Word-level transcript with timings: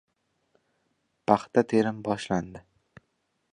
Paxta 1.31 1.63
terim 1.73 2.01
boshlandi. 2.09 2.65